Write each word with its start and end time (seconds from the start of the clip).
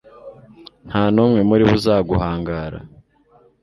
nta 0.87 1.03
n'umwe 1.13 1.41
muri 1.49 1.61
bo 1.67 1.73
uzaguhangara 1.77 2.79